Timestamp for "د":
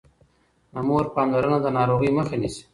0.73-0.75, 1.61-1.67